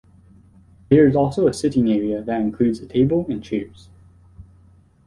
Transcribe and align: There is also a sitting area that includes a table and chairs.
There 0.89 1.05
is 1.05 1.15
also 1.15 1.45
a 1.45 1.53
sitting 1.53 1.87
area 1.87 2.23
that 2.23 2.41
includes 2.41 2.79
a 2.79 2.87
table 2.87 3.27
and 3.29 3.43
chairs. 3.43 3.87